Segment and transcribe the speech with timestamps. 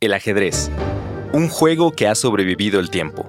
[0.00, 0.70] El ajedrez.
[1.32, 3.28] Un juego que ha sobrevivido el tiempo.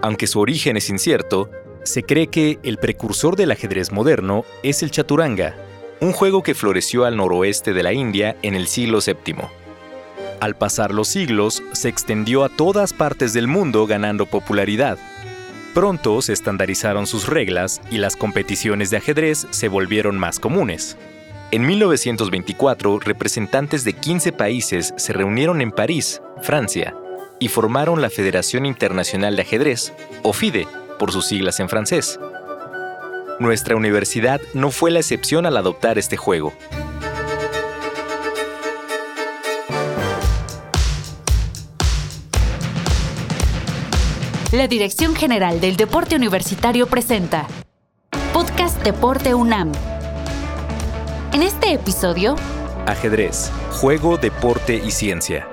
[0.00, 1.50] Aunque su origen es incierto,
[1.82, 5.56] se cree que el precursor del ajedrez moderno es el chaturanga,
[6.00, 9.38] un juego que floreció al noroeste de la India en el siglo VII.
[10.38, 14.98] Al pasar los siglos, se extendió a todas partes del mundo ganando popularidad.
[15.74, 20.96] Pronto se estandarizaron sus reglas y las competiciones de ajedrez se volvieron más comunes.
[21.50, 26.94] En 1924, representantes de 15 países se reunieron en París, Francia,
[27.38, 30.66] y formaron la Federación Internacional de Ajedrez, o FIDE,
[30.98, 32.20] por sus siglas en francés.
[33.40, 36.52] Nuestra universidad no fue la excepción al adoptar este juego.
[44.52, 47.46] La Dirección General del Deporte Universitario presenta
[48.34, 49.72] Podcast Deporte UNAM.
[51.32, 52.36] En este episodio,
[52.86, 55.46] Ajedrez, juego, deporte y ciencia.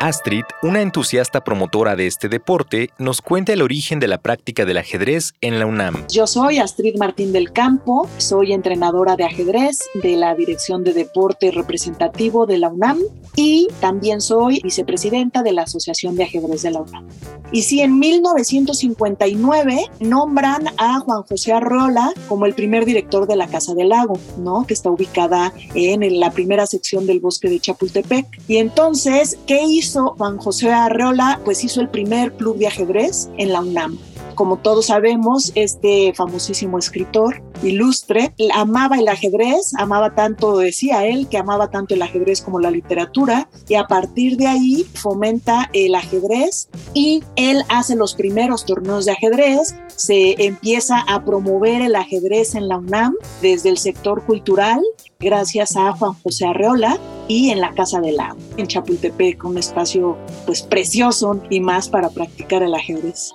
[0.00, 4.76] Astrid, una entusiasta promotora de este deporte, nos cuenta el origen de la práctica del
[4.76, 6.06] ajedrez en la UNAM.
[6.08, 11.50] Yo soy Astrid Martín del Campo, soy entrenadora de ajedrez de la Dirección de Deporte
[11.50, 13.00] Representativo de la UNAM
[13.34, 17.08] y también soy vicepresidenta de la Asociación de Ajedrez de la UNAM.
[17.50, 23.48] Y si en 1959 nombran a Juan José Arrola como el primer director de la
[23.48, 24.64] Casa del Lago, ¿no?
[24.64, 28.26] Que está ubicada en la primera sección del bosque de Chapultepec.
[28.46, 29.87] Y entonces, ¿qué hizo?
[29.94, 33.98] Juan José Arreola, pues hizo el primer club de ajedrez en la UNAM.
[34.34, 41.38] Como todos sabemos, este famosísimo escritor ilustre amaba el ajedrez, amaba tanto, decía él, que
[41.38, 46.68] amaba tanto el ajedrez como la literatura, y a partir de ahí fomenta el ajedrez
[46.94, 52.68] y él hace los primeros torneos de ajedrez, se empieza a promover el ajedrez en
[52.68, 54.80] la UNAM desde el sector cultural,
[55.18, 56.96] gracias a Juan José Arreola,
[57.28, 62.10] y en la Casa del Lago, en Chapultepec, un espacio pues precioso y más para
[62.10, 63.32] practicar el ajedrez.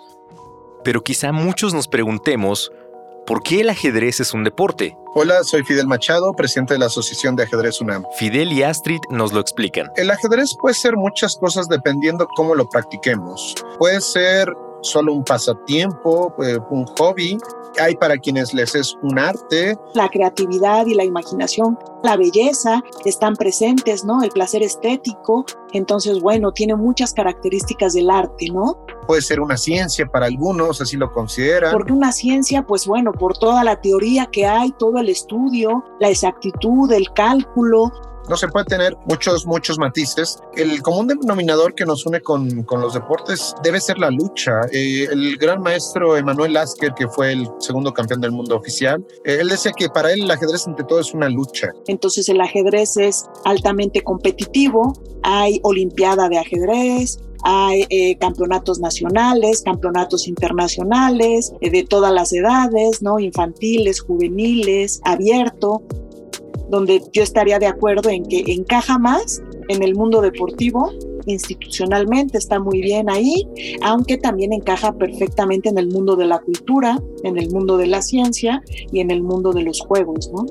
[0.83, 2.71] Pero quizá muchos nos preguntemos,
[3.25, 4.97] ¿por qué el ajedrez es un deporte?
[5.15, 8.03] Hola, soy Fidel Machado, presidente de la Asociación de Ajedrez UNAM.
[8.17, 9.91] Fidel y Astrid nos lo explican.
[9.95, 13.55] El ajedrez puede ser muchas cosas dependiendo cómo lo practiquemos.
[13.77, 17.37] Puede ser solo un pasatiempo, eh, un hobby.
[17.79, 19.77] Hay para quienes les es un arte.
[19.93, 24.23] La creatividad y la imaginación, la belleza están presentes, ¿no?
[24.23, 25.45] El placer estético.
[25.71, 28.77] Entonces, bueno, tiene muchas características del arte, ¿no?
[29.07, 31.71] Puede ser una ciencia para algunos, así lo consideran.
[31.71, 36.09] Porque una ciencia, pues bueno, por toda la teoría que hay, todo el estudio, la
[36.09, 37.91] exactitud, el cálculo,
[38.29, 40.37] no se puede tener muchos, muchos matices.
[40.55, 44.61] El común denominador que nos une con, con los deportes debe ser la lucha.
[44.71, 49.37] Eh, el gran maestro Emanuel Lasker, que fue el segundo campeón del mundo oficial, eh,
[49.41, 51.67] él decía que para él el ajedrez ante todo es una lucha.
[51.87, 60.29] Entonces el ajedrez es altamente competitivo, hay olimpiada de ajedrez, hay eh, campeonatos nacionales, campeonatos
[60.29, 63.19] internacionales, de todas las edades, ¿no?
[63.19, 65.81] Infantiles, juveniles, abierto
[66.69, 70.91] donde yo estaría de acuerdo en que encaja más en el mundo deportivo,
[71.25, 73.47] institucionalmente está muy bien ahí,
[73.81, 78.01] aunque también encaja perfectamente en el mundo de la cultura, en el mundo de la
[78.01, 80.45] ciencia y en el mundo de los juegos, ¿no?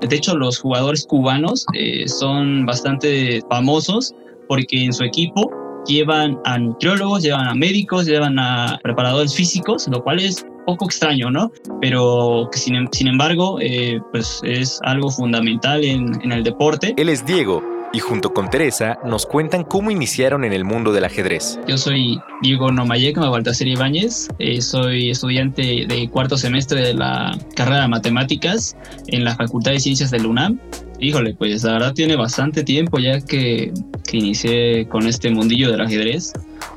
[0.00, 4.14] De hecho, los jugadores cubanos eh, son bastante famosos
[4.48, 5.50] porque en su equipo
[5.86, 11.30] llevan a nutriólogos, llevan a médicos, llevan a preparadores físicos, lo cual es poco extraño,
[11.30, 11.52] ¿no?
[11.80, 16.94] Pero que sin, sin embargo, eh, pues es algo fundamental en, en el deporte.
[16.96, 17.62] Él es Diego,
[17.94, 21.60] y junto con Teresa nos cuentan cómo iniciaron en el mundo del ajedrez.
[21.68, 27.82] Yo soy Diego Nomayek Baltasar Ibáñez, eh, soy estudiante de cuarto semestre de la carrera
[27.82, 28.76] de matemáticas
[29.06, 30.58] en la Facultad de Ciencias del UNAM.
[31.00, 33.72] Híjole, pues la verdad tiene bastante tiempo ya que,
[34.04, 36.32] que inicié con este mundillo del ajedrez.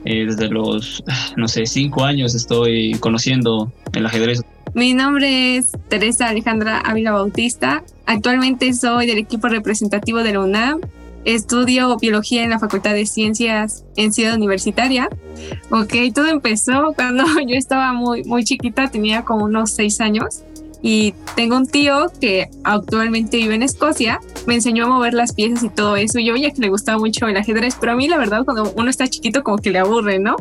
[0.06, 1.04] Eh, desde los,
[1.38, 4.44] no sé, cinco años estoy conociendo el ajedrez.
[4.74, 7.84] Mi nombre es Teresa Alejandra Ávila Bautista.
[8.06, 10.82] Actualmente soy del equipo representativo de la UNAM.
[11.26, 15.10] Estudio biología en la Facultad de Ciencias en Ciudad Universitaria.
[15.72, 20.44] Ok, todo empezó cuando yo estaba muy, muy chiquita, tenía como unos seis años
[20.82, 25.64] y tengo un tío que actualmente vive en Escocia, me enseñó a mover las piezas
[25.64, 26.20] y todo eso.
[26.20, 28.90] Yo veía que le gustaba mucho el ajedrez, pero a mí la verdad cuando uno
[28.90, 30.36] está chiquito como que le aburre, ¿no?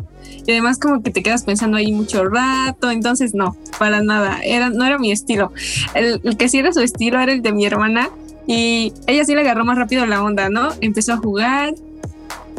[0.45, 4.69] Y además como que te quedas pensando ahí mucho rato, entonces no, para nada, era,
[4.69, 5.51] no era mi estilo.
[5.93, 8.09] El, el que sí era su estilo era el de mi hermana
[8.47, 10.69] y ella sí le agarró más rápido la onda, ¿no?
[10.79, 11.73] Empezó a jugar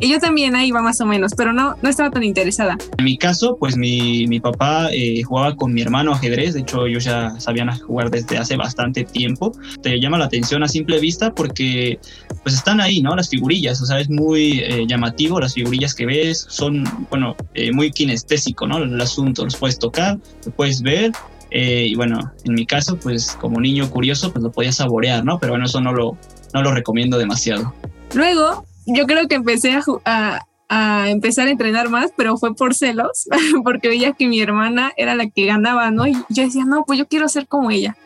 [0.00, 2.78] Y yo también ahí iba más o menos, pero no, no estaba tan interesada.
[2.98, 6.86] En mi caso, pues mi, mi papá eh, jugaba con mi hermano ajedrez, de hecho
[6.86, 9.52] ellos ya sabían jugar desde hace bastante tiempo.
[9.82, 11.98] Te llama la atención a simple vista porque
[12.42, 13.16] pues están ahí, ¿no?
[13.16, 17.72] Las figurillas, o sea, es muy eh, llamativo las figurillas que ves, son, bueno, eh,
[17.72, 18.78] muy kinestésico, ¿no?
[18.78, 21.12] El asunto, los puedes tocar, lo puedes ver
[21.50, 25.38] y bueno, en mi caso, pues como niño curioso, pues lo podía saborear, ¿no?
[25.38, 26.18] Pero bueno, eso no lo,
[26.52, 27.72] no lo recomiendo demasiado.
[28.14, 29.72] Luego, yo creo que empecé
[30.04, 33.28] a, a, empezar a entrenar más, pero fue por celos,
[33.64, 36.06] porque veía que mi hermana era la que ganaba, ¿no?
[36.06, 37.96] Y yo decía, no, pues yo quiero ser como ella.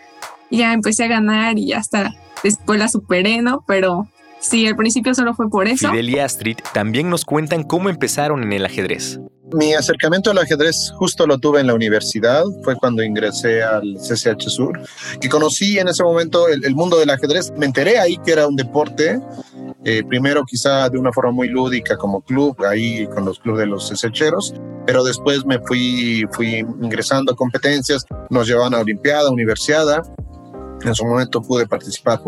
[0.51, 3.65] Y ya empecé a ganar y ya hasta después la superé, ¿no?
[3.67, 4.09] Pero
[4.43, 5.91] sí, al principio solo fue por eso.
[5.91, 9.19] Fidel y Astrid también nos cuentan cómo empezaron en el ajedrez.
[9.55, 14.49] Mi acercamiento al ajedrez justo lo tuve en la universidad, fue cuando ingresé al CCH
[14.49, 14.81] Sur,
[15.21, 17.53] que conocí en ese momento el, el mundo del ajedrez.
[17.57, 19.21] Me enteré ahí que era un deporte
[19.85, 23.67] eh, primero quizá de una forma muy lúdica como club, ahí con los clubes de
[23.67, 24.55] los secheros,
[24.87, 30.03] pero después me fui, fui ingresando a competencias, nos llevaban a Olimpiada, Universiada,
[30.85, 32.21] en su momento pude participar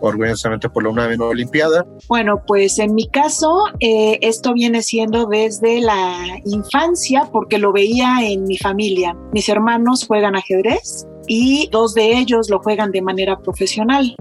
[0.00, 1.86] orgullosamente por la UNAM en Olimpiada.
[2.08, 8.18] Bueno, pues en mi caso, eh, esto viene siendo desde la infancia, porque lo veía
[8.22, 9.16] en mi familia.
[9.32, 14.16] Mis hermanos juegan ajedrez y dos de ellos lo juegan de manera profesional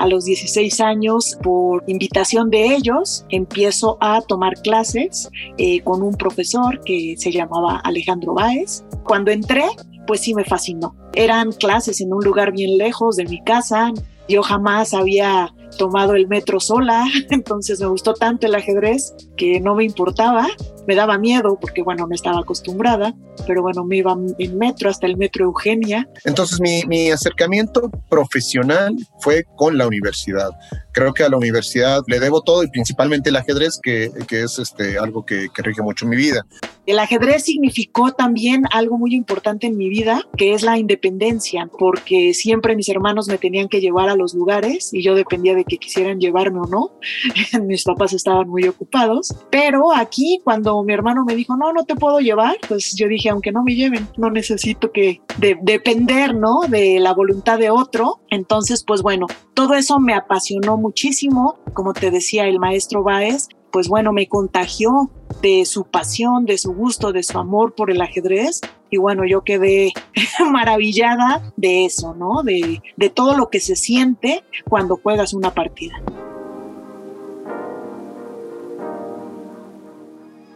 [0.00, 5.28] a los 16 años, por invitación de ellos, empiezo a tomar clases
[5.58, 8.82] eh, con un profesor que se llamaba Alejandro Báez.
[9.04, 9.66] Cuando entré,
[10.10, 10.96] pues sí me fascinó.
[11.12, 13.92] Eran clases en un lugar bien lejos de mi casa.
[14.28, 19.76] Yo jamás había tomado el metro sola, entonces me gustó tanto el ajedrez que no
[19.76, 20.48] me importaba
[20.86, 23.14] me daba miedo porque, bueno, no estaba acostumbrada,
[23.46, 26.08] pero bueno, me iba en metro hasta el metro Eugenia.
[26.24, 30.50] Entonces mi, mi acercamiento profesional fue con la universidad.
[30.92, 34.58] Creo que a la universidad le debo todo y principalmente el ajedrez, que, que es
[34.58, 36.44] este, algo que, que rige mucho mi vida.
[36.86, 42.34] El ajedrez significó también algo muy importante en mi vida, que es la independencia, porque
[42.34, 45.78] siempre mis hermanos me tenían que llevar a los lugares y yo dependía de que
[45.78, 46.98] quisieran llevarme o no.
[47.62, 51.94] mis papás estaban muy ocupados, pero aquí cuando mi hermano me dijo, no, no te
[51.94, 56.60] puedo llevar, pues yo dije, aunque no me lleven, no necesito que depender, ¿no?
[56.68, 58.20] De la voluntad de otro.
[58.30, 61.58] Entonces, pues bueno, todo eso me apasionó muchísimo.
[61.72, 65.10] Como te decía el maestro Báez, pues bueno, me contagió
[65.42, 68.60] de su pasión, de su gusto, de su amor por el ajedrez.
[68.90, 69.92] Y bueno, yo quedé
[70.50, 72.42] maravillada de eso, ¿no?
[72.42, 76.02] De, de todo lo que se siente cuando juegas una partida.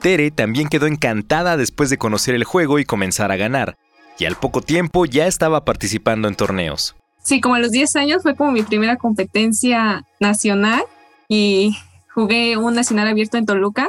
[0.05, 3.79] Tere también quedó encantada después de conocer el juego y comenzar a ganar,
[4.19, 6.95] y al poco tiempo ya estaba participando en torneos.
[7.23, 10.83] Sí, como a los 10 años fue como mi primera competencia nacional
[11.27, 11.79] y
[12.13, 13.89] jugué un nacional abierto en Toluca.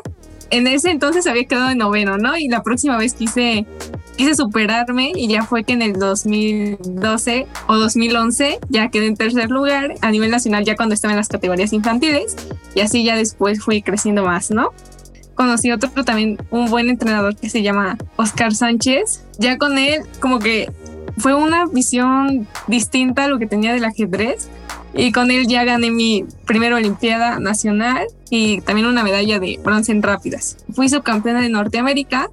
[0.51, 2.37] En ese entonces había quedado en noveno, ¿no?
[2.37, 3.65] Y la próxima vez quise,
[4.15, 9.49] quise superarme y ya fue que en el 2012 o 2011 ya quedé en tercer
[9.49, 12.37] lugar a nivel nacional ya cuando estaba en las categorías infantiles
[12.73, 14.71] y así ya después fui creciendo más, ¿no?
[15.35, 19.23] Conocí otro también, un buen entrenador que se llama Oscar Sánchez.
[19.37, 20.71] Ya con él, como que
[21.17, 24.49] fue una visión distinta a lo que tenía del ajedrez.
[24.93, 29.91] Y con él ya gané mi primera Olimpiada Nacional y también una medalla de bronce
[29.91, 30.57] en rápidas.
[30.73, 32.31] Fui subcampeona de Norteamérica,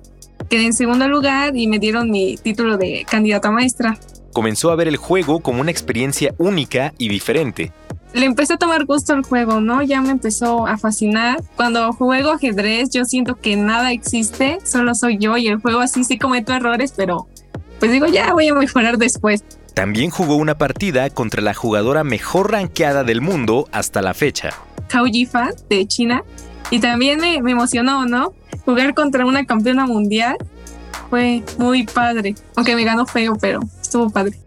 [0.48, 3.98] quedé en segundo lugar y me dieron mi título de candidata maestra.
[4.32, 7.72] Comenzó a ver el juego como una experiencia única y diferente
[8.12, 9.82] le empecé a tomar gusto al juego, ¿no?
[9.82, 11.42] Ya me empezó a fascinar.
[11.56, 16.04] Cuando juego ajedrez, yo siento que nada existe, solo soy yo y el juego así
[16.04, 17.26] sí cometo errores, pero
[17.81, 19.42] pues digo, ya voy a mejorar después.
[19.74, 24.50] También jugó una partida contra la jugadora mejor rankeada del mundo hasta la fecha.
[24.92, 26.22] Hao Yifa de China.
[26.70, 28.34] Y también me, me emocionó, ¿no?
[28.64, 30.36] Jugar contra una campeona mundial
[31.10, 32.34] fue muy padre.
[32.56, 34.38] Aunque me ganó feo, pero estuvo padre.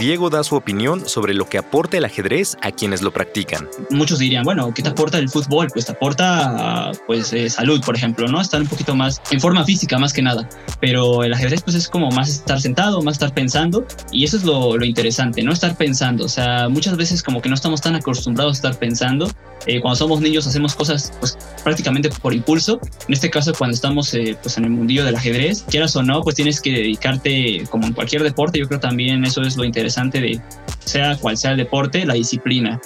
[0.00, 3.68] Diego da su opinión sobre lo que aporta el ajedrez a quienes lo practican.
[3.90, 5.68] Muchos dirían, bueno, ¿qué te aporta el fútbol?
[5.70, 8.40] Pues te aporta pues eh, salud, por ejemplo, ¿no?
[8.40, 10.48] Estar un poquito más en forma física más que nada.
[10.80, 14.44] Pero el ajedrez pues es como más estar sentado, más estar pensando y eso es
[14.44, 16.24] lo, interesante, no estar pensando.
[16.24, 19.30] O sea, muchas veces como que no estamos tan acostumbrados a estar pensando.
[19.66, 22.80] Eh, cuando somos niños hacemos cosas pues prácticamente por impulso.
[23.06, 26.22] En este caso cuando estamos eh, pues en el mundillo del ajedrez, quieras o no,
[26.22, 28.58] pues tienes que dedicarte como en cualquier deporte.
[28.58, 29.89] Yo creo también eso es lo interesante
[30.20, 30.40] de,
[30.84, 32.80] sea cual sea el deporte, la disciplina.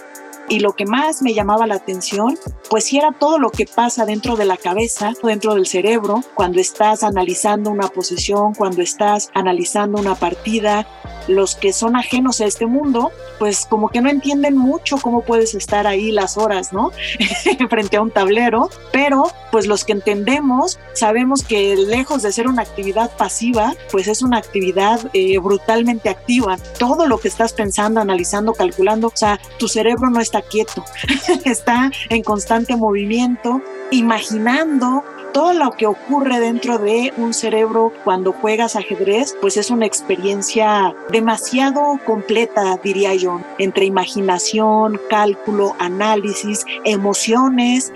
[0.49, 4.05] Y lo que más me llamaba la atención, pues sí era todo lo que pasa
[4.05, 9.99] dentro de la cabeza, dentro del cerebro, cuando estás analizando una posición, cuando estás analizando
[9.99, 10.87] una partida.
[11.29, 15.55] Los que son ajenos a este mundo, pues como que no entienden mucho cómo puedes
[15.55, 16.91] estar ahí las horas, ¿no?
[17.71, 22.63] Frente a un tablero, pero pues los que entendemos sabemos que lejos de ser una
[22.63, 26.57] actividad pasiva, pues es una actividad eh, brutalmente activa.
[26.79, 30.85] Todo lo que estás pensando, analizando, calculando, o sea, tu cerebro no está quieto,
[31.45, 35.05] está en constante movimiento, imaginando,
[35.35, 40.95] todo lo que ocurre dentro de un cerebro cuando juegas ajedrez, pues es una experiencia
[41.11, 47.93] demasiado completa, diría yo, entre imaginación, cálculo, análisis, emociones.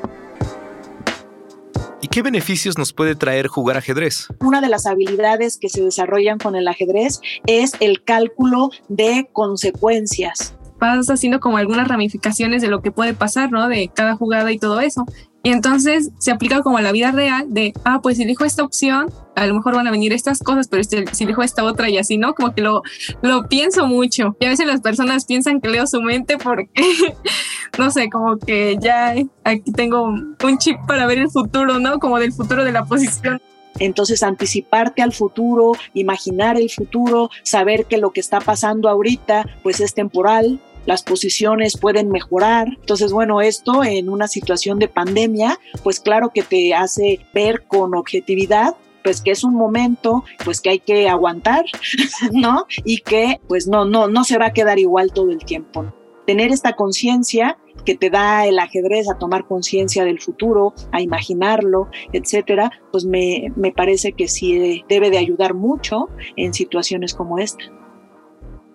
[2.03, 4.27] ¿Y qué beneficios nos puede traer jugar ajedrez?
[4.41, 10.59] Una de las habilidades que se desarrollan con el ajedrez es el cálculo de consecuencias
[10.79, 13.69] vas haciendo como algunas ramificaciones de lo que puede pasar, ¿no?
[13.69, 15.07] De cada jugada y todo eso.
[15.49, 18.63] Y entonces se aplica como a la vida real de, ah, pues si elijo esta
[18.63, 21.89] opción, a lo mejor van a venir estas cosas, pero si, si elijo esta otra
[21.89, 22.35] y así, ¿no?
[22.35, 22.83] Como que lo,
[23.23, 24.37] lo pienso mucho.
[24.41, 26.69] Y a veces las personas piensan que leo su mente porque,
[27.79, 31.99] no sé, como que ya aquí tengo un chip para ver el futuro, ¿no?
[31.99, 33.41] Como del futuro de la posición.
[33.79, 39.81] Entonces, anticiparte al futuro, imaginar el futuro, saber que lo que está pasando ahorita, pues
[39.81, 42.67] es temporal, las posiciones pueden mejorar.
[42.81, 47.95] Entonces, bueno, esto en una situación de pandemia, pues claro que te hace ver con
[47.95, 51.65] objetividad pues que es un momento pues que hay que aguantar,
[52.33, 52.67] ¿no?
[52.85, 55.93] Y que pues no no no se va a quedar igual todo el tiempo.
[56.27, 61.89] Tener esta conciencia que te da el ajedrez a tomar conciencia del futuro, a imaginarlo,
[62.13, 67.65] etcétera, pues me, me parece que sí debe de ayudar mucho en situaciones como esta.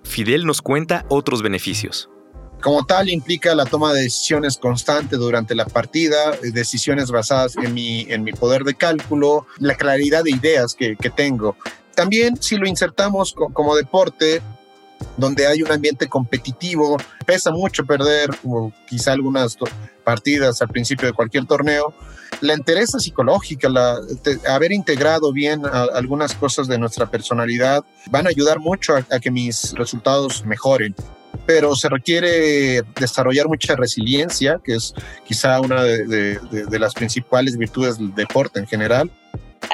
[0.04, 2.10] Fidel nos cuenta otros beneficios.
[2.62, 7.74] Como tal, implica la toma de decisiones constante durante la partida, eh, decisiones basadas en
[7.74, 11.58] mi, en mi poder de cálculo, la claridad de ideas que, que tengo.
[11.94, 14.42] También si lo insertamos como deporte,
[15.18, 18.30] donde hay un ambiente competitivo, pesa mucho perder
[18.88, 19.58] quizá algunas
[20.04, 21.94] partidas al principio de cualquier torneo.
[22.42, 23.98] La entereza psicológica, la,
[24.50, 29.74] haber integrado bien algunas cosas de nuestra personalidad van a ayudar mucho a, que mis
[29.74, 30.96] resultados mejoren
[31.46, 34.94] pero se requiere desarrollar mucha resiliencia, que es
[35.26, 36.40] quizá una de,
[36.80, 39.12] las principales virtudes del deporte en general.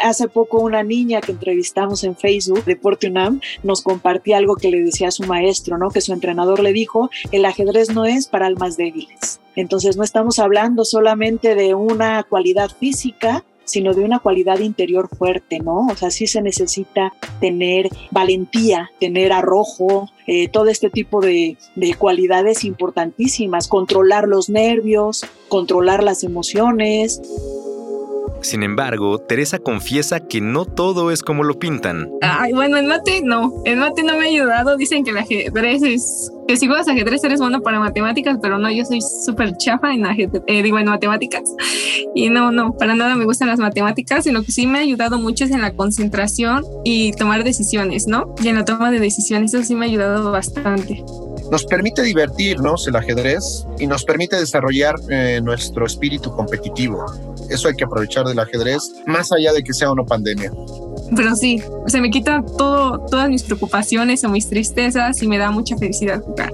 [0.03, 4.81] Hace poco una niña que entrevistamos en Facebook, Deporte UNAM, nos compartía algo que le
[4.81, 5.89] decía a su maestro, ¿no?
[5.89, 9.39] Que su entrenador le dijo, el ajedrez no es para almas débiles.
[9.55, 15.60] Entonces no estamos hablando solamente de una cualidad física, sino de una cualidad interior fuerte,
[15.60, 15.88] ¿no?
[15.88, 21.93] O sea, sí se necesita tener valentía, tener arrojo, eh, todo este tipo de, de
[21.93, 27.22] cualidades importantísimas, controlar los nervios, controlar las emociones.
[28.41, 32.10] Sin embargo, Teresa confiesa que no todo es como lo pintan.
[32.22, 33.62] Ay, bueno, en mate no.
[33.65, 34.77] En mate no me ha ayudado.
[34.77, 36.31] Dicen que el ajedrez es.
[36.48, 40.05] Que si juegas ajedrez eres bueno para matemáticas, pero no, yo soy súper chafa en
[40.05, 41.43] ajedrez, eh, digo, en matemáticas.
[42.15, 44.25] Y no, no, para nada me gustan las matemáticas.
[44.25, 48.08] Y lo que sí me ha ayudado mucho es en la concentración y tomar decisiones,
[48.08, 48.34] ¿no?
[48.41, 51.03] Y en la toma de decisiones, eso sí me ha ayudado bastante
[51.51, 57.06] nos permite divertirnos el ajedrez y nos permite desarrollar eh, nuestro espíritu competitivo.
[57.50, 60.51] Eso hay que aprovechar del ajedrez, más allá de que sea una pandemia.
[61.15, 65.50] Pero sí, se me quita todo, todas mis preocupaciones o mis tristezas y me da
[65.50, 66.53] mucha felicidad jugar.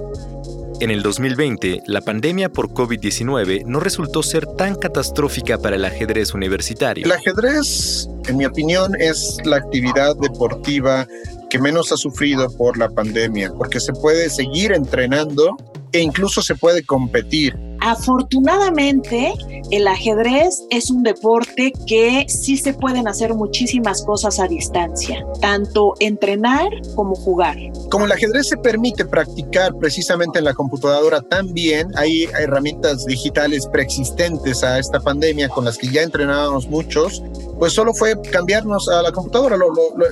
[0.78, 6.34] En el 2020, la pandemia por COVID-19 no resultó ser tan catastrófica para el ajedrez
[6.34, 7.06] universitario.
[7.06, 11.08] El ajedrez, en mi opinión, es la actividad deportiva
[11.48, 15.56] que menos ha sufrido por la pandemia, porque se puede seguir entrenando
[15.92, 17.56] e incluso se puede competir.
[17.80, 19.32] Afortunadamente,
[19.70, 25.94] el ajedrez es un deporte que sí se pueden hacer muchísimas cosas a distancia, tanto
[26.00, 27.56] entrenar como jugar.
[27.90, 34.64] Como el ajedrez se permite practicar precisamente en la computadora también, hay herramientas digitales preexistentes
[34.64, 37.22] a esta pandemia con las que ya entrenábamos muchos,
[37.58, 39.56] pues solo fue cambiarnos a la computadora,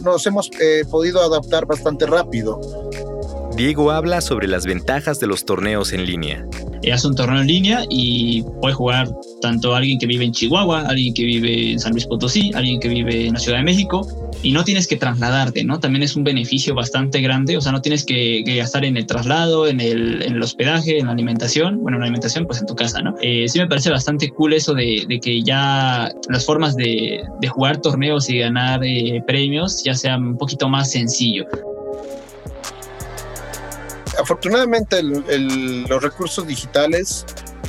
[0.02, 2.60] nos hemos eh, podido adaptar bastante rápido.
[3.56, 6.44] Diego habla sobre las ventajas de los torneos en línea.
[6.92, 9.08] Hace un torneo en línea y puede jugar
[9.40, 12.88] tanto alguien que vive en Chihuahua, alguien que vive en San Luis Potosí, alguien que
[12.88, 14.06] vive en la Ciudad de México
[14.42, 15.78] y no tienes que trasladarte, ¿no?
[15.78, 19.68] También es un beneficio bastante grande, o sea, no tienes que, gastar en el traslado,
[19.68, 23.14] en el, hospedaje, en la alimentación, bueno, en la alimentación pues en tu casa, ¿no?
[23.22, 28.28] Eh, sí me parece bastante cool eso de, que ya las formas de, jugar torneos
[28.30, 31.46] y ganar eh, premios ya sean un poquito más sencillo.
[34.18, 37.24] Afortunadamente los recursos digitales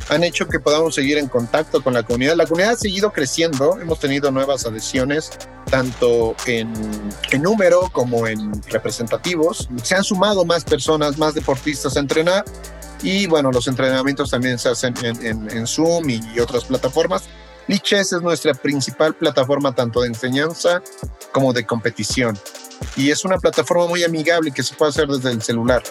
[0.08, 2.36] han hecho que podamos seguir en contacto con la comunidad.
[2.36, 5.30] La comunidad ha seguido creciendo, hemos tenido nuevas adhesiones,
[5.70, 6.72] tanto en,
[7.40, 9.68] número como en representativos.
[9.82, 12.44] Se han sumado más personas, más deportistas a entrenar
[13.02, 17.24] y bueno, los entrenamientos también se hacen en, en Zoom y, otras plataformas.
[17.68, 20.82] Lichess es nuestra principal plataforma tanto de enseñanza
[21.32, 22.38] como de competición
[22.96, 25.82] y es una plataforma muy amigable que se puede hacer desde el celular.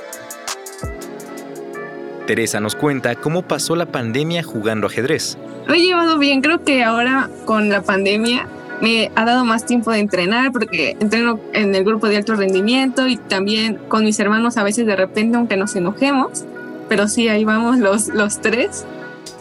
[2.26, 5.38] Teresa nos cuenta cómo pasó la pandemia jugando ajedrez.
[5.68, 8.48] Lo he llevado bien, creo que ahora con la pandemia
[8.82, 13.08] me ha dado más tiempo de entrenar porque entreno en el grupo de alto rendimiento
[13.08, 16.46] y también con mis hermanos a veces de repente aunque nos enojemos,
[16.90, 18.86] pero sí, ahí vamos los, los tres.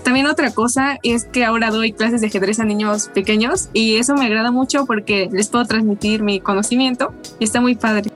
[0.02, 4.14] También otra cosa es que ahora doy clases de ajedrez a niños pequeños y eso
[4.14, 8.10] me agrada mucho porque les puedo transmitir mi conocimiento y está muy padre.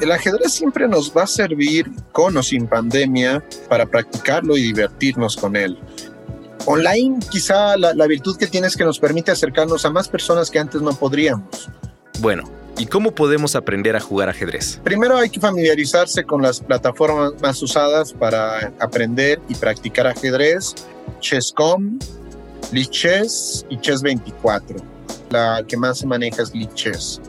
[0.00, 5.36] El ajedrez siempre nos va a servir con o sin pandemia para practicarlo y divertirnos
[5.36, 5.78] con él.
[6.66, 10.50] Online quizá la, la virtud que tiene es que nos permite acercarnos a más personas
[10.50, 11.68] que antes no podríamos.
[12.20, 12.44] Bueno,
[12.78, 14.80] ¿Y cómo podemos aprender a jugar ajedrez?
[14.84, 20.76] Primero hay que familiarizarse con las plataformas más usadas para aprender y practicar ajedrez.
[21.18, 21.98] Chess.com,
[22.70, 24.80] Lichess y Chess24.
[25.30, 27.20] La que más se maneja es Lichess.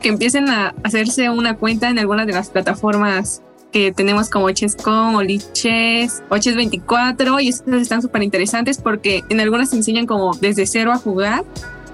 [0.00, 5.16] Que empiecen a hacerse una cuenta en alguna de las plataformas que tenemos como Chess.com
[5.16, 10.66] o Lichess o Chess24 y estas están súper interesantes porque en algunas enseñan como desde
[10.66, 11.44] cero a jugar,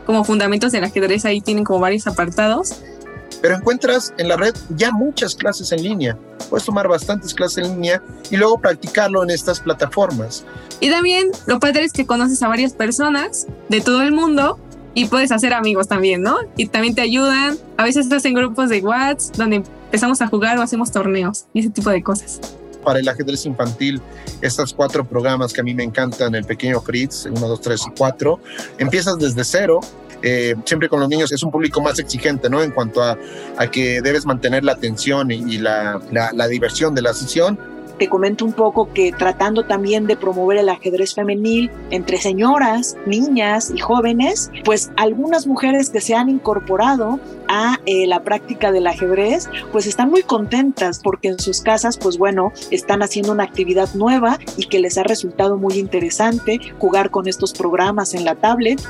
[0.06, 2.80] como fundamentos del ajedrez, ahí tienen como varios apartados
[3.44, 6.16] pero encuentras en la red ya muchas clases en línea.
[6.48, 10.46] Puedes tomar bastantes clases en línea y luego practicarlo en estas plataformas.
[10.80, 14.58] Y también lo padre es que conoces a varias personas de todo el mundo
[14.94, 16.36] y puedes hacer amigos también, ¿no?
[16.56, 17.56] Y también te ayudan.
[17.76, 21.60] A veces estás en grupos de WhatsApp donde empezamos a jugar o hacemos torneos y
[21.60, 22.40] ese tipo de cosas
[22.84, 24.00] para el ajedrez infantil,
[24.42, 27.90] estos cuatro programas que a mí me encantan, el pequeño Fritz, 1, 2, 3 y
[27.96, 28.40] 4,
[28.78, 29.80] empiezas desde cero.
[30.26, 32.62] Eh, siempre con los niños es un público más exigente, ¿no?
[32.62, 33.18] En cuanto a,
[33.58, 37.58] a que debes mantener la atención y, la, la, la diversión de la sesión,
[37.98, 43.72] te comento un poco que tratando también de promover el ajedrez femenil entre señoras, niñas
[43.74, 49.48] y jóvenes, pues algunas mujeres que se han incorporado a eh, la práctica del ajedrez,
[49.72, 54.38] pues están muy contentas porque en sus casas, pues bueno, están haciendo una actividad nueva
[54.56, 58.80] y que les ha resultado muy interesante jugar con estos programas en la tablet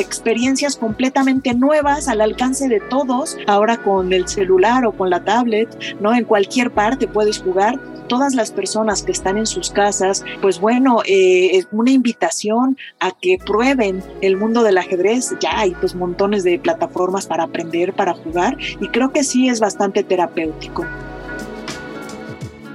[0.00, 5.68] experiencias completamente nuevas al alcance de todos, ahora con el celular o con la tablet,
[6.00, 6.14] ¿no?
[6.14, 7.78] En cualquier parte puedes jugar
[8.12, 13.38] todas las personas que están en sus casas, pues bueno, eh, una invitación a que
[13.38, 15.34] prueben el mundo del ajedrez.
[15.40, 19.60] Ya hay pues montones de plataformas para aprender, para jugar y creo que sí es
[19.60, 20.84] bastante terapéutico.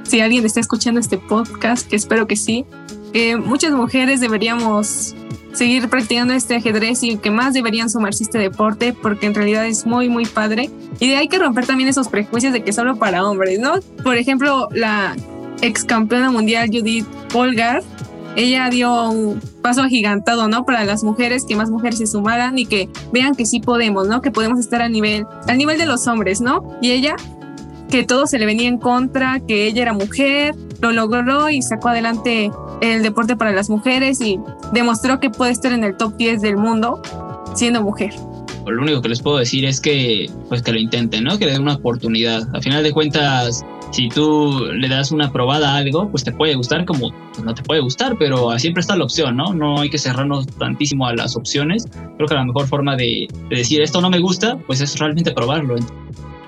[0.05, 2.65] Si alguien está escuchando este podcast, que espero que sí,
[3.13, 5.15] que muchas mujeres deberíamos
[5.53, 9.65] seguir practicando este ajedrez y que más deberían sumarse a este deporte porque en realidad
[9.65, 10.69] es muy, muy padre.
[10.99, 13.73] Y hay que romper también esos prejuicios de que solo para hombres, ¿no?
[14.03, 15.15] Por ejemplo, la
[15.61, 17.81] ex campeona mundial Judith Polgar,
[18.35, 20.63] ella dio un paso agigantado, ¿no?
[20.63, 24.21] Para las mujeres, que más mujeres se sumaran y que vean que sí podemos, ¿no?
[24.21, 26.77] Que podemos estar a nivel, al nivel de los hombres, ¿no?
[26.79, 27.15] Y ella,
[27.89, 31.89] que todo se le venía en contra, que ella era mujer, lo logró y sacó
[31.89, 34.39] adelante el deporte para las mujeres y
[34.73, 37.01] demostró que puede estar en el top 10 del mundo
[37.55, 38.13] siendo mujer.
[38.65, 41.37] Lo único que les puedo decir es que pues que lo intenten, ¿no?
[41.37, 42.43] Que le den una oportunidad.
[42.53, 46.55] A final de cuentas, si tú le das una probada a algo, pues te puede
[46.55, 49.53] gustar como pues, no te puede gustar, pero siempre está la opción, ¿no?
[49.53, 51.87] No hay que cerrarnos tantísimo a las opciones.
[52.17, 55.31] Creo que la mejor forma de, de decir esto no me gusta, pues es realmente
[55.31, 55.75] probarlo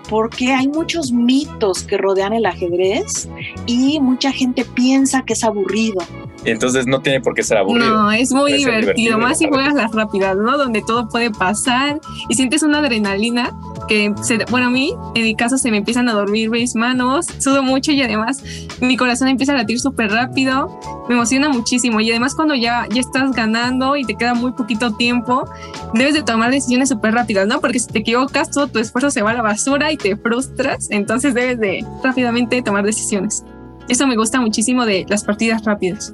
[0.10, 3.30] porque hay muchos mitos que rodean el ajedrez
[3.66, 6.02] y mucha gente piensa que es aburrido.
[6.46, 7.90] Entonces no tiene por qué ser aburrido.
[7.90, 10.58] No, es muy divertido, más si juegas las rápidas, ¿no?
[10.58, 13.58] Donde todo puede pasar y sientes una adrenalina
[13.90, 14.14] que,
[14.52, 17.92] bueno, a mí, en mi caso, se me empiezan a dormir mis manos, sudo mucho
[17.92, 18.42] y además
[18.80, 23.02] mi corazón empieza a latir súper rápido, me emociona muchísimo y además cuando ya, ya
[23.02, 25.50] estás ganando y te queda muy poquito tiempo,
[25.96, 27.60] debes de tomar decisiones súper rápidas, ¿no?
[27.60, 30.88] Porque si te equivocas, todo tu esfuerzo se va a la basura y te frustras,
[30.92, 33.44] entonces debes de rápidamente tomar decisiones.
[33.88, 36.14] Eso me gusta muchísimo de las partidas rápidas.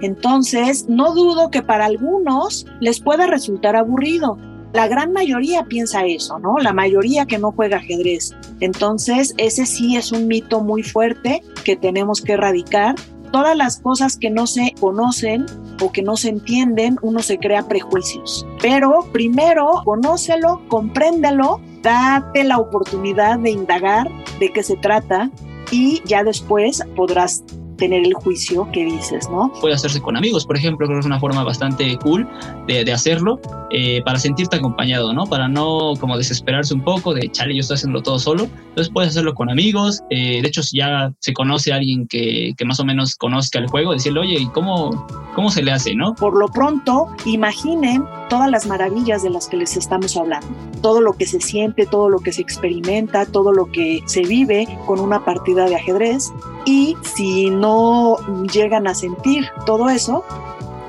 [0.00, 4.38] Entonces, no dudo que para algunos les pueda resultar aburrido.
[4.72, 6.58] La gran mayoría piensa eso, ¿no?
[6.58, 8.34] La mayoría que no juega ajedrez.
[8.60, 12.94] Entonces, ese sí es un mito muy fuerte que tenemos que erradicar.
[13.32, 15.46] Todas las cosas que no se conocen
[15.82, 18.46] o que no se entienden, uno se crea prejuicios.
[18.60, 25.30] Pero primero, conócelo, compréndelo, date la oportunidad de indagar de qué se trata,
[25.70, 27.44] y ya después podrás
[27.80, 29.52] tener el juicio que dices, ¿no?
[29.60, 32.28] Puede hacerse con amigos, por ejemplo, creo que es una forma bastante cool
[32.68, 33.40] de, de hacerlo
[33.72, 35.26] eh, para sentirte acompañado, ¿no?
[35.26, 38.48] Para no como desesperarse un poco de, chale, yo estoy haciéndolo todo solo.
[38.70, 40.02] Entonces puedes hacerlo con amigos.
[40.10, 43.58] Eh, de hecho, si ya se conoce a alguien que, que, más o menos conozca
[43.58, 46.14] el juego, decirle, oye, ¿y cómo, cómo se le hace, no?
[46.14, 50.48] Por lo pronto, imaginen todas las maravillas de las que les estamos hablando.
[50.82, 54.66] Todo lo que se siente, todo lo que se experimenta, todo lo que se vive
[54.86, 56.32] con una partida de ajedrez.
[56.64, 58.16] Y si no
[58.52, 60.24] llegan a sentir todo eso,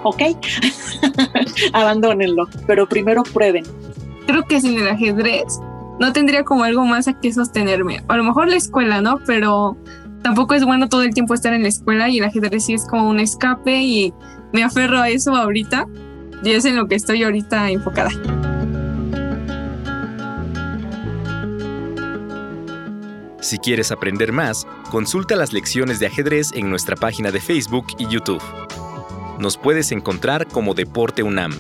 [0.04, 0.22] ok,
[1.74, 3.64] abandónenlo, pero primero prueben.
[4.28, 5.60] Creo que sin el ajedrez
[6.00, 8.04] no tendría como algo más a que sostenerme.
[8.08, 9.20] A lo mejor la escuela, ¿no?
[9.26, 9.78] Pero
[10.24, 12.86] tampoco es bueno todo el tiempo estar en la escuela y el ajedrez sí es
[12.86, 14.14] como un escape y
[14.52, 15.88] me aferro a eso ahorita
[16.44, 18.10] y es en lo que estoy ahorita enfocada.
[23.52, 28.08] Si quieres aprender más, consulta las lecciones de ajedrez en nuestra página de Facebook y
[28.08, 28.42] YouTube.
[29.40, 31.52] Nos puedes encontrar como Deporte UNAM.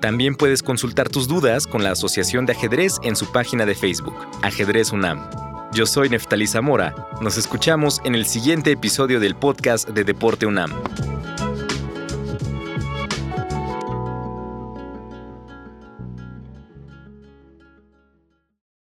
[0.00, 4.16] También puedes consultar tus dudas con la Asociación de Ajedrez en su página de Facebook,
[4.42, 5.24] Ajedrez UNAM.
[5.72, 6.92] Yo soy Neftalí Zamora.
[7.20, 10.72] Nos escuchamos en el siguiente episodio del podcast de Deporte UNAM.